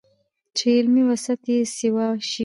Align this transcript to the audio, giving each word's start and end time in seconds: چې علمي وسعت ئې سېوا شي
چې 0.55 0.67
علمي 0.77 1.03
وسعت 1.09 1.41
ئې 1.49 1.57
سېوا 1.75 2.07
شي 2.29 2.39